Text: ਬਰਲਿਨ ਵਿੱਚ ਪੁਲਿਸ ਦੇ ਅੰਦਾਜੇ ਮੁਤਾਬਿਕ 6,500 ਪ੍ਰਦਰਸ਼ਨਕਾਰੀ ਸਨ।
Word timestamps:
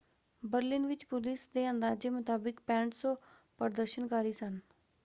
ਬਰਲਿਨ 0.43 0.87
ਵਿੱਚ 0.87 1.05
ਪੁਲਿਸ 1.05 1.47
ਦੇ 1.47 1.69
ਅੰਦਾਜੇ 1.69 2.09
ਮੁਤਾਬਿਕ 2.09 2.61
6,500 2.67 3.13
ਪ੍ਰਦਰਸ਼ਨਕਾਰੀ 3.59 4.33
ਸਨ। 4.33 4.59